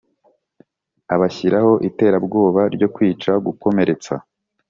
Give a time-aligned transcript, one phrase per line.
[1.13, 4.13] Abashyiraho iterabwoba ryo kwica gukomeretsa